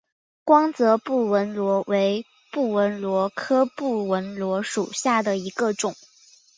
[0.43, 5.93] 光泽布纹螺为布纹螺科布纹螺属下的一个种。